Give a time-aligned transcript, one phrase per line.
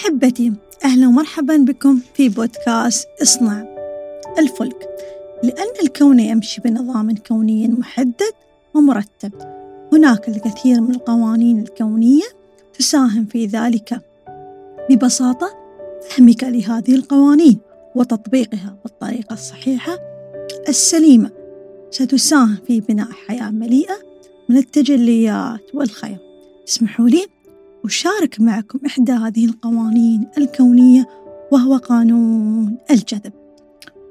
[0.00, 0.52] أحبتي
[0.84, 3.64] أهلا ومرحبا بكم في بودكاست إصنع
[4.38, 4.88] الفلك.
[5.42, 8.32] لأن الكون يمشي بنظام كوني محدد
[8.74, 9.32] ومرتب
[9.92, 12.24] هناك الكثير من القوانين الكونية
[12.78, 14.00] تساهم في ذلك.
[14.90, 15.50] ببساطة
[16.08, 17.58] فهمك لهذه القوانين
[17.94, 19.98] وتطبيقها بالطريقة الصحيحة
[20.68, 21.30] السليمة.
[21.90, 23.96] ستساهم في بناء حياة مليئة
[24.48, 26.18] من التجليات والخير.
[26.68, 27.26] اسمحوا لي
[27.84, 31.08] أشارك معكم إحدى هذه القوانين الكونية
[31.52, 33.32] وهو قانون الجذب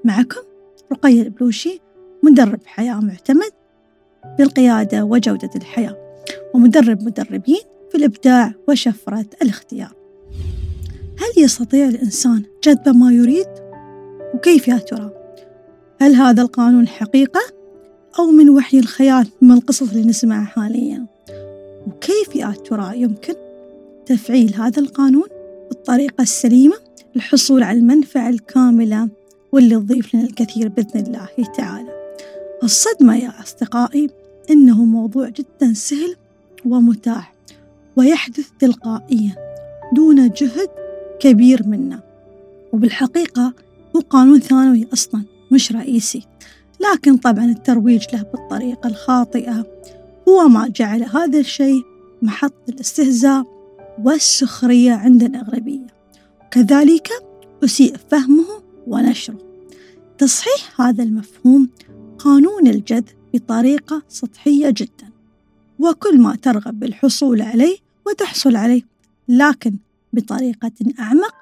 [0.03, 0.41] معكم
[0.91, 1.81] رقية البلوشي
[2.23, 3.51] مدرب حياة معتمد
[4.37, 5.97] بالقيادة وجودة الحياة
[6.53, 9.93] ومدرب مدربين في الإبداع وشفرة الاختيار
[11.19, 13.47] هل يستطيع الإنسان جذب ما يريد؟
[14.33, 15.11] وكيف يا ترى؟
[16.01, 17.41] هل هذا القانون حقيقة
[18.19, 21.05] أو من وحي الخيال من القصص اللي نسمعها حاليا؟
[21.88, 23.33] وكيف يا ترى يمكن
[24.09, 25.27] تفعيل هذا القانون
[25.69, 26.75] بالطريقة السليمة
[27.15, 29.09] للحصول على المنفعة الكاملة
[29.51, 31.89] واللي تضيف لنا الكثير بإذن الله تعالى.
[32.63, 34.09] الصدمة يا أصدقائي
[34.49, 36.16] إنه موضوع جدا سهل
[36.66, 37.33] ومتاح
[37.95, 39.35] ويحدث تلقائيا
[39.93, 40.69] دون جهد
[41.19, 41.99] كبير منا.
[42.73, 43.53] وبالحقيقة
[43.95, 46.23] هو قانون ثانوي أصلا مش رئيسي.
[46.79, 49.66] لكن طبعا الترويج له بالطريقة الخاطئة.
[50.29, 51.83] هو ما جعل هذا الشيء
[52.21, 53.58] محط الاستهزاء
[54.03, 55.88] والسخرية عند الأغلبية.
[56.52, 57.09] كذلك
[57.64, 59.39] أسيء فهمه ونشره.
[60.17, 61.69] تصحيح هذا المفهوم
[62.19, 65.09] قانون الجذب بطريقة سطحية جدا.
[65.80, 68.81] وكل ما ترغب بالحصول عليه وتحصل عليه
[69.28, 69.75] لكن
[70.13, 71.34] بطريقة أعمق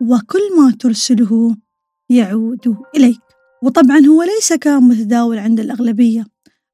[0.00, 1.56] وكل ما ترسله
[2.10, 3.20] يعود إليك.
[3.62, 6.26] وطبعا هو ليس كان متداول عند الأغلبية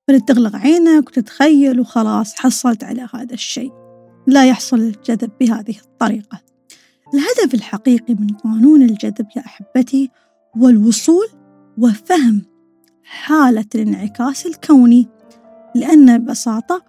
[0.09, 3.84] بل تغلق عينك وتتخيل وخلاص حصلت على هذا الشيء.
[4.27, 6.41] لا يحصل الجذب بهذه الطريقة.
[7.15, 10.11] الهدف الحقيقي من قانون الجذب يا أحبتي
[10.59, 11.27] هو الوصول
[11.79, 12.43] وفهم
[13.05, 15.09] حالة الانعكاس الكوني
[15.75, 16.83] لأن ببساطة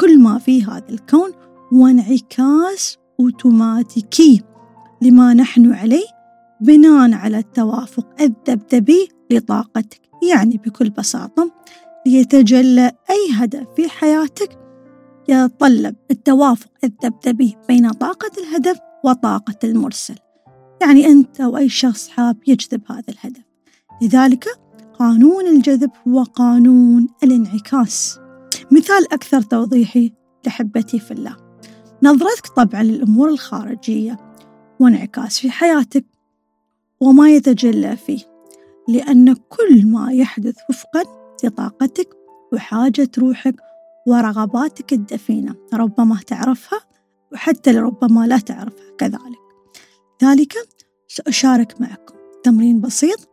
[0.00, 1.30] كل ما في هذا الكون
[1.72, 4.42] هو انعكاس أوتوماتيكي
[5.02, 6.06] لما نحن عليه
[6.60, 10.00] بناء على التوافق الذبذبي لطاقتك.
[10.30, 11.50] يعني بكل بساطة
[12.06, 14.63] ليتجلى أي هدف في حياتك
[15.28, 20.14] يتطلب التوافق الذبذبي بين طاقة الهدف وطاقة المرسل.
[20.80, 23.42] يعني أنت أو أي شخص حاب يجذب هذا الهدف.
[24.02, 24.46] لذلك
[24.98, 28.18] قانون الجذب هو قانون الانعكاس.
[28.70, 30.12] مثال أكثر توضيحي
[30.46, 31.36] لحبتي في الله.
[32.02, 34.16] نظرتك طبعا للأمور الخارجية
[34.80, 36.04] وانعكاس في حياتك
[37.00, 38.18] وما يتجلى فيه
[38.88, 41.02] لأن كل ما يحدث وفقا
[41.44, 42.08] لطاقتك
[42.52, 43.54] وحاجة روحك
[44.06, 46.80] ورغباتك الدفينة ربما تعرفها
[47.32, 49.44] وحتى لربما لا تعرفها كذلك.
[50.24, 50.54] ذلك
[51.08, 52.14] سأشارك معكم.
[52.42, 53.28] تمرين بسيط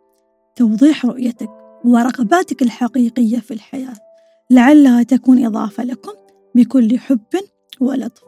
[0.56, 1.50] توضيح رؤيتك
[1.86, 3.96] ورغباتك الحقيقية في الحياة.
[4.50, 6.12] لعلها تكون إضافة لكم
[6.56, 7.20] بكل حب
[7.80, 8.24] ولطف.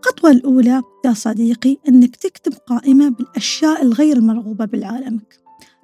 [0.00, 5.40] الخطوة الأولى يا صديقي أنك تكتب قائمة بالأشياء الغير المرغوبة بعالمك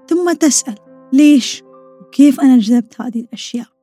[0.08, 0.74] ثم تسأل
[1.12, 1.62] ليش؟
[2.00, 3.75] وكيف أنا جذبت هذه الأشياء؟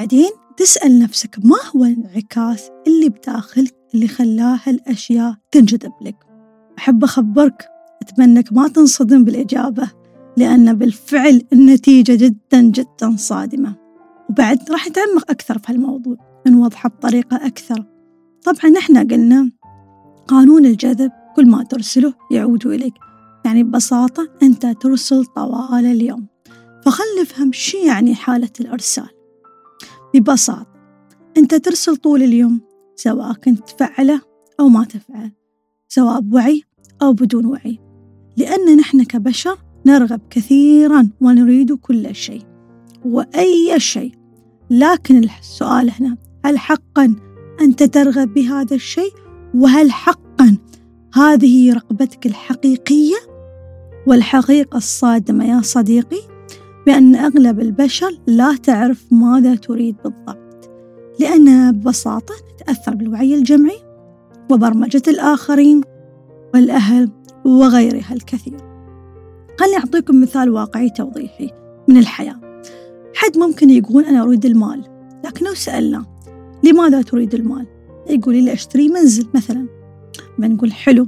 [0.00, 6.16] بعدين تسأل نفسك ما هو الانعكاس اللي بداخلك اللي خلاها الأشياء تنجذب لك؟
[6.78, 7.68] أحب أخبرك
[8.02, 9.90] أتمنىك ما تنصدم بالإجابة
[10.36, 13.74] لأن بالفعل النتيجة جدا جدا صادمة.
[14.30, 17.84] وبعد راح نتعمق أكثر في هالموضوع نوضحه بطريقة أكثر.
[18.44, 19.50] طبعا إحنا قلنا
[20.28, 22.94] قانون الجذب كل ما ترسله يعود إليك.
[23.44, 26.26] يعني ببساطة أنت ترسل طوال اليوم.
[26.84, 29.19] فخل نفهم شو يعني حالة الإرسال.
[30.14, 30.66] ببساطة
[31.36, 32.60] أنت ترسل طول اليوم
[32.96, 34.20] سواء كنت تفعله
[34.60, 35.32] أو ما تفعل
[35.88, 36.62] سواء بوعي
[37.02, 37.78] أو بدون وعي
[38.36, 42.42] لأن نحن كبشر نرغب كثيرا ونريد كل شيء
[43.04, 44.12] وأي شيء
[44.70, 47.16] لكن السؤال هنا هل حقا
[47.60, 49.12] أنت ترغب بهذا الشيء؟
[49.54, 50.56] وهل حقا
[51.14, 53.16] هذه رغبتك الحقيقية؟
[54.06, 56.20] والحقيقة الصادمة يا صديقي
[56.86, 60.70] بأن أغلب البشر لا تعرف ماذا تريد بالضبط
[61.20, 63.78] لأنها ببساطة تتأثر بالوعي الجمعي
[64.50, 65.80] وبرمجة الآخرين
[66.54, 67.10] والأهل
[67.44, 68.56] وغيرها الكثير.
[69.60, 71.50] خليني أعطيكم مثال واقعي توضيحي
[71.88, 72.62] من الحياة.
[73.14, 74.84] حد ممكن يقول أنا أريد المال
[75.24, 76.04] لكن لو سألنا
[76.64, 77.66] لماذا تريد المال؟
[78.10, 79.66] يقول لي أشتري منزل مثلا.
[80.38, 81.06] ما نقول حلو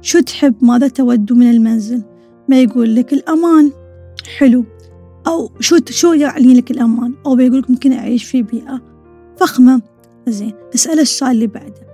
[0.00, 2.02] شو تحب؟ ماذا تود من المنزل؟
[2.48, 3.72] ما يقول لك الأمان
[4.38, 4.64] حلو.
[5.26, 8.80] أو شو شو يعني لك الأمان؟ أو بيقول لك ممكن أعيش في بيئة
[9.36, 9.82] فخمة.
[10.28, 11.86] زين اسأل السؤال اللي بعده.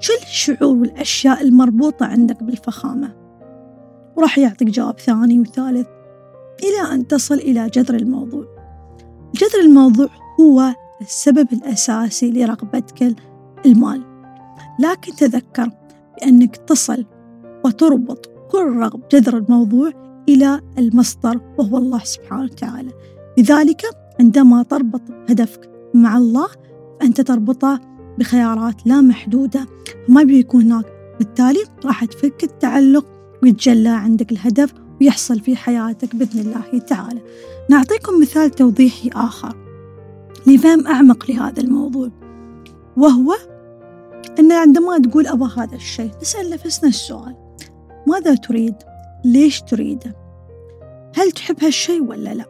[0.00, 3.16] شو الشعور والأشياء المربوطة عندك بالفخامة؟
[4.16, 5.86] وراح يعطيك جواب ثاني وثالث.
[6.62, 8.44] إلى أن تصل إلى جذر الموضوع.
[9.34, 10.08] جذر الموضوع
[10.40, 13.16] هو السبب الأساسي لرغبتك
[13.66, 14.02] المال.
[14.80, 15.70] لكن تذكر
[16.16, 17.06] بأنك تصل
[17.64, 22.90] وتربط كل رغب جذر الموضوع إلى المصدر وهو الله سبحانه وتعالى.
[23.38, 23.82] لذلك
[24.20, 26.48] عندما تربط هدفك مع الله
[27.00, 27.80] فأنت تربطه
[28.18, 29.66] بخيارات لا محدودة
[30.08, 30.84] ما بيكون هناك.
[31.18, 33.06] بالتالي راح تفك التعلق
[33.42, 37.20] ويتجلى عندك الهدف ويحصل في حياتك بإذن الله تعالى.
[37.70, 39.56] نعطيكم مثال توضيحي آخر
[40.46, 42.10] لفهم أعمق لهذا الموضوع
[42.96, 43.34] وهو
[44.38, 47.36] أن عندما تقول أبا هذا الشيء نسأل نفسنا السؤال
[48.06, 48.74] ماذا تريد؟
[49.24, 50.16] ليش تريده؟
[51.16, 52.44] هل تحب هالشيء ولا لا؟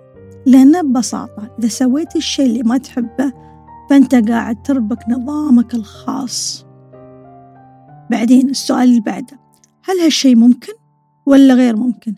[0.47, 3.33] لأن ببساطة إذا سويت الشيء اللي ما تحبه
[3.91, 6.67] فأنت قاعد تربك نظامك الخاص
[8.11, 9.41] بعدين السؤال اللي بعده
[9.85, 10.73] هل هالشيء ممكن
[11.27, 12.15] ولا غير ممكن؟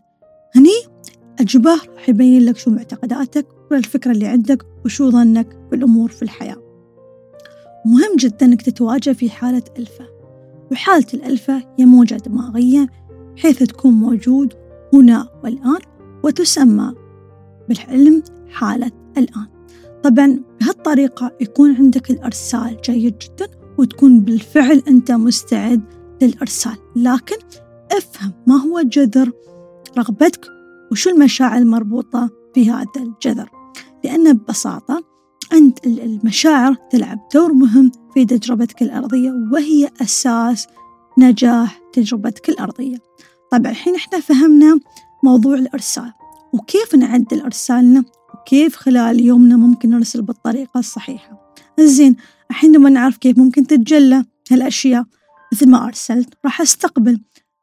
[0.56, 0.93] هني
[1.40, 6.56] الجباه راح يبين لك شو معتقداتك والفكرة اللي عندك وشو ظنك بالأمور في الحياة
[7.87, 10.06] مهم جدا أنك تتواجه في حالة ألفة
[10.72, 12.87] وحالة الألفة هي موجة دماغية
[13.37, 14.55] بحيث تكون موجود
[14.93, 15.81] هنا والآن
[16.25, 16.94] وتسمى
[17.69, 19.46] بالعلم حالة الآن.
[20.02, 23.49] طبعا بهالطريقة يكون عندك الإرسال جيد جدا
[23.79, 25.82] وتكون بالفعل أنت مستعد
[26.23, 26.76] للإرسال.
[26.96, 27.37] لكن
[27.93, 29.32] افهم ما هو جذر
[29.99, 30.46] رغبتك
[30.90, 33.50] وشو المشاعر المربوطة في هذا الجذر.
[34.05, 35.05] لأن ببساطة
[35.52, 40.67] أنت المشاعر تلعب دور مهم في تجربتك الأرضية وهي أساس
[41.19, 42.97] نجاح تجربتك الأرضية
[43.50, 44.81] طبعا الحين إحنا فهمنا
[45.23, 46.12] موضوع الإرسال
[46.53, 48.05] وكيف نعدل إرسالنا
[48.35, 51.55] وكيف خلال يومنا ممكن نرسل بالطريقة الصحيحة.
[51.81, 52.17] زين
[52.50, 55.05] الحين لما نعرف كيف ممكن تتجلى هالأشياء.
[55.53, 57.20] مثل ما أرسلت راح أستقبل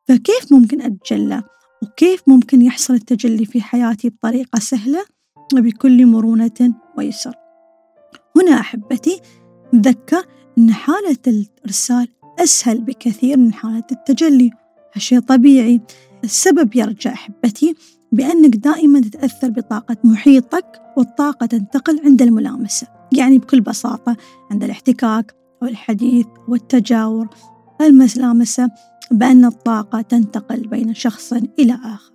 [0.07, 1.43] فكيف ممكن أتجلى
[1.83, 5.05] وكيف ممكن يحصل التجلي في حياتي بطريقة سهلة
[5.53, 7.33] وبكل مرونة ويسر.
[8.35, 9.21] هنا أحبتي
[9.73, 10.25] نذكر
[10.57, 12.07] أن حالة الإرسال
[12.39, 14.51] أسهل بكثير من حالة التجلي.
[14.93, 15.81] هالشيء طبيعي.
[16.23, 17.75] السبب يرجع أحبتي
[18.11, 22.87] بأنك دائما تتأثر بطاقة محيطك والطاقة تنتقل عند الملامسة.
[23.17, 24.17] يعني بكل بساطة
[24.51, 27.27] عند الاحتكاك أو الحديث والتجاور.
[27.81, 28.71] الملامسة
[29.11, 32.13] بأن الطاقة تنتقل بين شخص إلى آخر.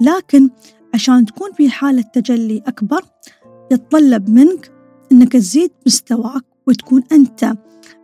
[0.00, 0.50] لكن
[0.94, 3.04] عشان تكون في حالة تجلي أكبر
[3.72, 4.72] يتطلب منك
[5.12, 7.54] أنك تزيد مستواك وتكون أنت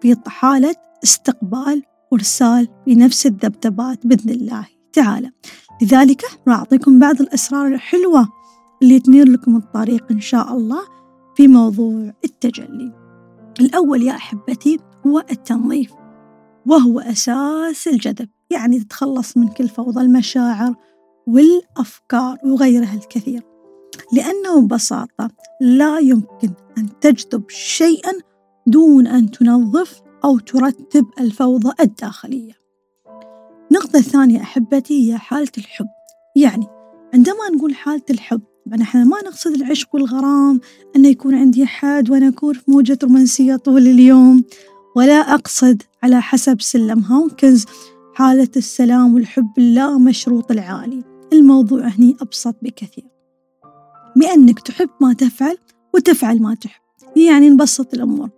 [0.02, 1.82] في حالة استقبال
[2.12, 4.66] وإرسال بنفس الذبذبات بإذن الله.
[4.92, 5.30] تعالى.
[5.82, 8.28] لذلك راح أعطيكم بعض الأسرار الحلوة
[8.82, 10.80] اللي تنير لكم الطريق إن شاء الله
[11.36, 12.92] في موضوع التجلي.
[13.60, 15.92] الأول يا أحبتي هو التنظيف
[16.66, 18.28] وهو أساس الجذب.
[18.50, 20.74] يعني تتخلص من كل فوضى المشاعر
[21.26, 23.42] والأفكار وغيرها الكثير.
[24.12, 28.12] لأنه ببساطة لا يمكن أن تجذب شيئا
[28.66, 32.52] دون أن تنظف أو ترتب الفوضى الداخلية.
[33.70, 35.88] النقطة الثانية أحبتي هي حالة الحب.
[36.36, 36.66] يعني
[37.14, 38.42] عندما نقول حالة الحب
[38.82, 40.60] إحنا ما نقصد العشق والغرام
[40.96, 44.44] أن يكون عندي حد وأنا أكون في موجة رومانسية طول اليوم.
[44.96, 47.64] ولا أقصد على حسب سلم هاوكنز
[48.14, 51.04] حالة السلام والحب اللا مشروط العالي.
[51.32, 53.04] الموضوع هني أبسط بكثير.
[54.16, 55.58] بأنك تحب ما تفعل
[55.94, 56.82] وتفعل ما تحب.
[57.16, 58.30] يعني نبسط الأمور.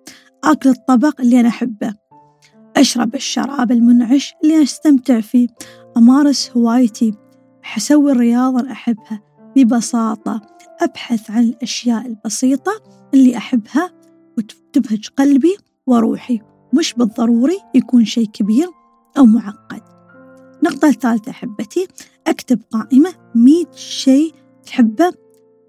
[0.44, 1.94] أكل الطبق اللي أنا أحبه.
[2.76, 5.48] أشرب الشراب المنعش اللي أستمتع فيه.
[5.96, 7.14] أمارس هوايتي.
[7.76, 9.20] أسوي الرياضة اللي أحبها.
[9.56, 10.40] ببساطة
[10.80, 12.72] أبحث عن الأشياء البسيطة
[13.14, 13.90] اللي أحبها
[14.38, 16.40] وتبهج قلبي وروحي.
[16.72, 18.68] مش بالضروري يكون شيء كبير
[19.18, 19.82] أو معقد.
[20.62, 21.86] النقطة الثالثة أحبتي
[22.26, 24.34] أكتب قائمة مية شيء
[24.66, 25.12] تحبه.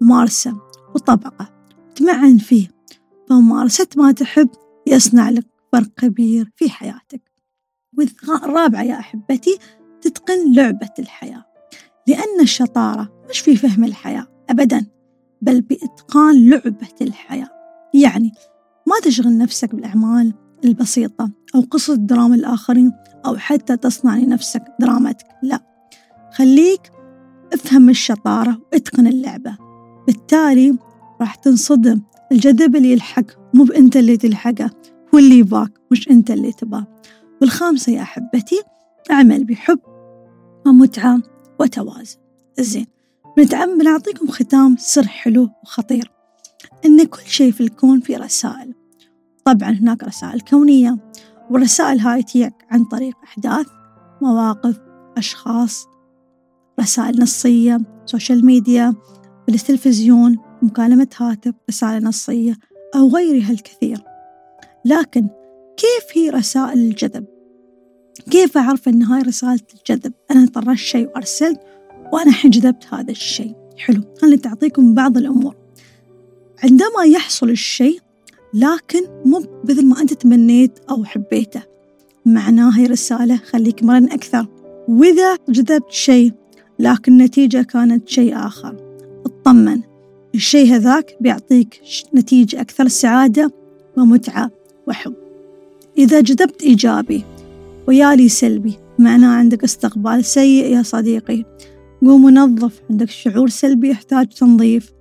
[0.00, 0.56] ممارسة
[0.94, 1.48] وطبقة.
[1.94, 2.68] تمعن فيه.
[3.28, 4.48] فممارسة ما تحب
[4.86, 7.22] يصنع لك فرق كبير في حياتك.
[7.98, 9.58] والرابعة يا أحبتي
[10.00, 11.44] تتقن لعبة الحياة.
[12.08, 14.86] لأن الشطارة مش في فهم الحياة أبدا
[15.42, 17.50] بل بإتقان لعبة الحياة.
[17.94, 18.32] يعني
[18.86, 22.92] ما تشغل نفسك بالأعمال البسيطة أو قصة دراما الآخرين
[23.26, 25.60] أو حتى تصنع لنفسك درامتك لا.
[26.32, 26.90] خليك
[27.52, 29.56] افهم الشطارة وإتقن اللعبة.
[30.06, 30.78] بالتالي
[31.20, 32.02] راح تنصدم.
[32.32, 33.24] الجذب اللي يلحق
[33.56, 34.70] مو بأنت اللي تلحقه
[35.12, 36.86] واللي يباك مش أنت اللي تباه.
[37.40, 38.62] والخامسة يا أحبتي
[39.10, 39.78] أعمل بحب
[40.66, 41.22] ومتعة
[41.60, 42.16] وتوازن.
[42.60, 42.86] زين
[43.36, 46.12] بنختم بنعطيكم ختام سر حلو وخطير.
[46.84, 48.74] إن كل شيء في الكون في رسائل.
[49.44, 50.98] طبعا هناك رسائل كونية
[51.50, 53.66] والرسائل هاي تجيك عن طريق أحداث
[54.22, 54.80] مواقف
[55.16, 55.86] أشخاص
[56.80, 58.94] رسائل نصية social media
[59.48, 62.56] التلفزيون مكالمة هاتف رسالة نصية
[62.94, 63.98] أو غيرها الكثير.
[64.84, 65.28] لكن
[65.76, 67.24] كيف هي رسائل الجذب؟
[68.30, 71.60] كيف أعرف أن هاي رسالة الجذب؟ أنا طرشت شيء وأرسلت
[72.12, 73.54] وأنا الحين جذبت هذا الشيء.
[73.76, 75.54] حلو خليني تعطيكم بعض الأمور.
[76.62, 78.00] عندما يحصل الشيء
[78.54, 81.62] لكن مو مثل ما أنت تمنيت أو حبيته.
[82.26, 84.46] معناه هي رسالة خليك مرن أكثر.
[84.88, 86.32] وإذا جذبت شيء
[86.78, 88.76] لكن النتيجة كانت شيء آخر.
[89.26, 89.80] اطمن.
[90.36, 91.80] الشيء هذاك بيعطيك
[92.14, 93.52] نتيجة أكثر سعادة
[93.96, 94.50] ومتعة
[94.88, 95.14] وحب.
[95.98, 97.24] إذا جذبت إيجابي
[97.88, 101.44] ويالي سلبي معناه عندك استقبال سيء يا صديقي.
[102.02, 104.92] قوم ونظف عندك شعور سلبي يحتاج تنظيف.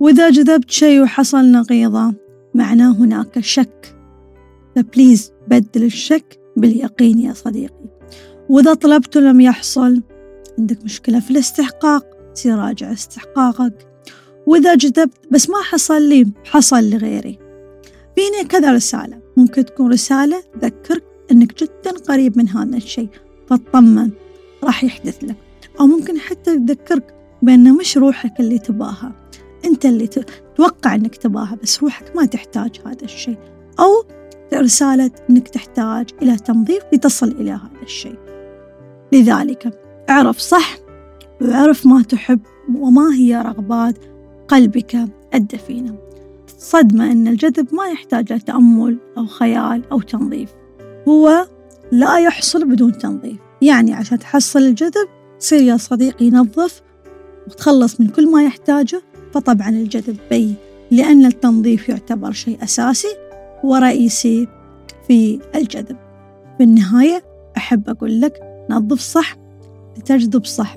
[0.00, 2.14] وإذا جذبت شيء وحصل نقيضة
[2.54, 3.96] معناه هناك شك.
[4.76, 7.90] فبليز بدل الشك باليقين يا صديقي.
[8.48, 10.02] وإذا طلبته لم يحصل
[10.58, 13.89] عندك مشكلة في الاستحقاق تصير راجع استحقاقك.
[14.46, 17.38] وإذا جذبت بس ما حصل لي حصل لغيري.
[18.16, 19.20] فيني كذا رسالة.
[19.36, 23.08] ممكن تكون رسالة تذكرك أنك جدا قريب من هذا الشيء.
[23.46, 24.10] فاطمن
[24.64, 25.36] راح يحدث لك.
[25.80, 29.12] أو ممكن حتى تذكرك بأن مش روحك اللي تباها.
[29.64, 33.38] أنت اللي تتوقع أنك تباها بس روحك ما تحتاج هذا الشيء.
[33.80, 34.04] أو
[34.54, 38.18] رسالة أنك تحتاج إلى تنظيف لتصل إلى هذا الشيء.
[39.12, 39.80] لذلك
[40.10, 40.76] اعرف صح
[41.40, 42.40] واعرف ما تحب
[42.74, 43.94] وما هي رغبات
[44.50, 45.94] قلبك الدفينة.
[46.58, 50.50] صدمة أن الجذب ما يحتاج لتأمل أو خيال أو تنظيف.
[51.08, 51.46] هو
[51.92, 53.36] لا يحصل بدون تنظيف.
[53.62, 55.08] يعني عشان تحصل الجذب
[55.40, 56.82] تصير يا صديقي نظف
[57.46, 59.02] وتخلص من كل ما يحتاجه
[59.32, 60.54] فطبعا الجذب بي.
[60.90, 63.16] لأن التنظيف يعتبر شيء أساسي
[63.64, 64.48] ورئيسي
[65.08, 65.96] في الجذب.
[66.58, 67.24] في النهاية
[67.56, 69.36] أحب أقول لك نظف صح
[69.98, 70.76] لتجذب صح.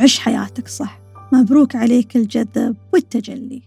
[0.00, 1.05] عش حياتك صح.
[1.32, 3.62] مبروك عليك الجذب والتجلي.